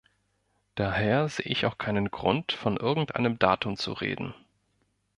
Daher 0.73 1.29
sehe 1.29 1.45
ich 1.45 1.67
auch 1.67 1.77
keinen 1.77 2.09
Grund, 2.09 2.53
von 2.53 2.75
irgendeinem 2.75 3.37
Datum 3.37 3.77
zu 3.77 3.93
reden. 3.93 4.33